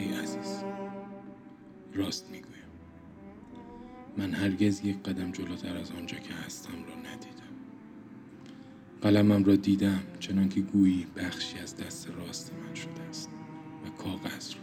ای 0.00 0.14
عزیز. 0.14 0.64
راست 1.94 2.30
می‌گویم. 2.30 2.54
من 4.16 4.32
هرگز 4.32 4.84
یک 4.84 5.02
قدم 5.02 5.30
جلوتر 5.30 5.76
از 5.76 5.90
آنجا 5.90 6.16
که 6.16 6.34
هستم 6.34 6.72
را 6.72 6.94
ندیدم. 7.12 7.54
قلمم 9.02 9.44
را 9.44 9.56
دیدم 9.56 10.00
چنانکه 10.20 10.60
گویی 10.60 11.06
بخشی 11.16 11.58
از 11.58 11.76
دست 11.76 12.10
راست 12.10 12.52
من 12.52 12.74
شده 12.74 13.02
است 13.08 13.30
و 13.86 14.02
کاغذ 14.02 14.50
را. 14.50 14.60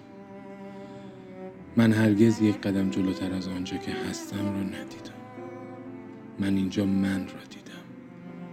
من 1.77 1.91
هرگز 1.91 2.41
یک 2.41 2.62
قدم 2.62 2.90
جلوتر 2.90 3.34
از 3.34 3.48
آنجا 3.48 3.77
که 3.77 3.91
هستم 3.91 4.45
را 4.45 4.63
ندیدم. 4.63 5.21
من 6.40 6.55
اینجا 6.55 6.85
من 6.85 7.27
را 7.27 7.43
دیدم 7.49 7.85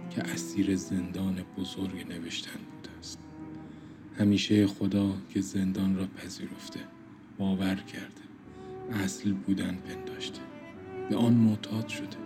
که 0.09 0.21
اسیر 0.21 0.75
زندان 0.75 1.45
بزرگ 1.57 2.07
نوشتن 2.09 2.51
است 2.51 2.78
همیشه 4.19 4.67
خدا 4.67 5.13
که 5.29 5.41
زندان 5.41 5.95
را 5.95 6.07
پذیرفته 6.07 6.79
باور 7.37 7.75
کرده 7.75 9.03
اصل 9.03 9.33
بودن 9.33 9.75
پنداشته. 9.75 10.41
به 11.09 11.15
آن 11.15 11.33
معتاد 11.33 11.87
شده 11.87 12.17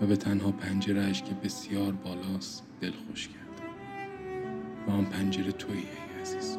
و 0.00 0.06
به 0.06 0.16
تنها 0.16 0.52
پنجرهش 0.52 1.22
که 1.22 1.34
بسیار 1.34 1.92
بالاست 1.92 2.64
دل 2.80 2.90
خوش 2.90 3.28
کرده. 3.28 3.62
و 4.86 4.90
آن 4.90 5.04
پنجره 5.04 5.52
تویی 5.52 5.78
ای 5.78 6.20
عزیز. 6.22 6.58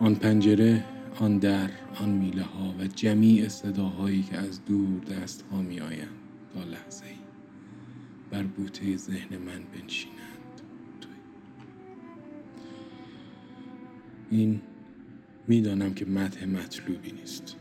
آن 0.00 0.14
پنجره 0.14 0.84
آن 1.20 1.38
در 1.38 1.70
آن 2.00 2.08
میله 2.08 2.42
ها 2.42 2.74
و 2.80 2.86
جمیع 2.86 3.48
صداهایی 3.48 4.22
که 4.22 4.38
از 4.38 4.64
دور 4.64 5.00
دست 5.00 5.44
ها 5.52 5.62
می 5.62 5.80
آیند 5.80 6.08
تا 6.54 6.64
لحظه 6.64 7.06
ای 7.06 7.16
بر 8.30 8.42
بوته 8.42 8.96
ذهن 8.96 9.36
من 9.38 9.62
بنشینند. 9.74 10.43
این 14.30 14.60
می‌دانم 15.48 15.94
که 15.94 16.04
متح 16.04 16.46
مطلوبی 16.46 17.12
نیست 17.12 17.56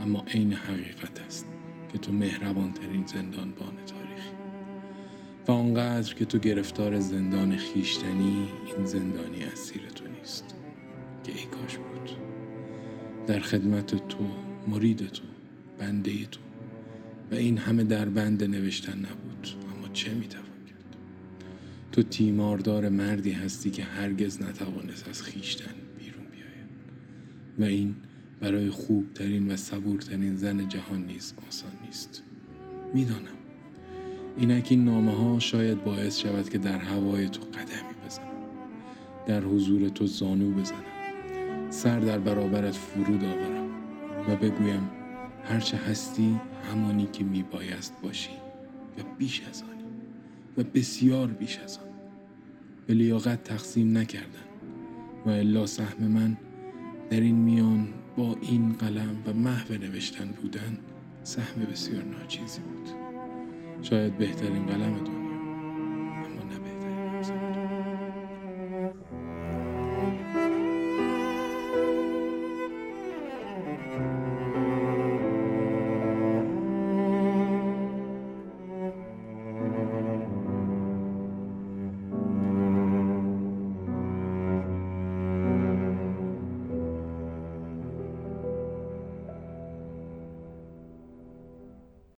اما 0.00 0.24
عین 0.28 0.52
حقیقت 0.52 1.20
است 1.20 1.46
که 1.92 1.98
تو 1.98 2.12
مهربانترین 2.12 3.06
زندانبان 3.06 3.72
تاریخی. 3.86 4.30
و 5.48 5.52
آنقدر 5.52 6.14
که 6.14 6.24
تو 6.24 6.38
گرفتار 6.38 7.00
زندان 7.00 7.56
خیشتنی 7.56 8.48
این 8.76 8.86
زندانی 8.86 9.42
اسیر 9.42 9.82
تو 9.94 10.04
نیست. 10.18 10.54
که 11.24 11.32
ای 11.32 11.44
کاش 11.44 11.76
بود. 11.76 12.10
در 13.26 13.40
خدمت 13.40 14.08
تو 14.08 14.26
مرید 14.68 15.06
تو 15.06 15.22
بنده 15.78 16.26
تو. 16.26 16.40
و 17.30 17.34
این 17.34 17.58
همه 17.58 17.84
در 17.84 18.08
بند 18.08 18.44
نوشتن 18.44 18.98
نبود 18.98 19.48
اما 19.76 19.88
چه 19.92 20.14
می‌توان 20.14 20.44
کرد؟ 20.44 20.96
تو 21.92 22.02
تیماردار 22.02 22.88
مردی 22.88 23.30
هستی 23.30 23.70
که 23.70 23.82
هرگز 23.82 24.42
نتوانست 24.42 25.08
از 25.08 25.22
خیشتن 25.22 25.74
و 27.58 27.64
این 27.64 27.94
برای 28.40 28.70
خوبترین 28.70 29.52
و 29.52 29.56
صبورترین 29.56 30.36
زن 30.36 30.68
جهان 30.68 31.06
نیز 31.06 31.34
آسان 31.48 31.72
نیست. 31.86 32.22
می‌دانم. 32.94 33.38
اینک 34.36 34.66
این 34.70 34.84
نامه 34.84 35.12
ها 35.12 35.38
شاید 35.38 35.84
باعث 35.84 36.18
شود 36.18 36.48
که 36.48 36.58
در 36.58 36.78
هوای 36.78 37.28
تو 37.28 37.40
قدمی 37.40 38.06
بزنم. 38.06 38.28
در 39.26 39.40
حضور 39.40 39.88
تو 39.88 40.06
زانو 40.06 40.50
بزنم. 40.50 41.70
سر 41.70 42.00
در 42.00 42.18
برابرت 42.18 42.74
فرود 42.74 43.24
آورم 43.24 43.68
و 44.28 44.36
بگویم 44.36 44.90
هرچه 45.44 45.76
هستی 45.76 46.40
همانی 46.70 47.08
که 47.12 47.24
میبایست 47.24 47.94
باشی 48.02 48.30
و 48.98 49.02
بیش 49.18 49.42
از 49.50 49.62
آنی 49.62 49.84
و 50.56 50.62
بسیار 50.74 51.26
بیش 51.26 51.58
از 51.58 51.78
آن. 51.78 51.84
به 52.86 52.94
لیاقت 52.94 53.44
تقسیم 53.44 53.98
نکردن 53.98 54.48
و 55.26 55.30
الا 55.30 55.66
سهم 55.66 56.04
من 56.04 56.36
در 57.10 57.20
این 57.20 57.34
میان 57.34 57.88
با 58.16 58.36
این 58.40 58.72
قلم 58.72 59.16
و 59.26 59.32
محو 59.32 59.74
نوشتن 59.74 60.26
بودن 60.42 60.78
سهم 61.22 61.64
بسیار 61.72 62.02
ناچیزی 62.02 62.60
بود. 62.60 62.88
شاید 63.82 64.18
بهترین 64.18 64.66
قلم 64.66 65.17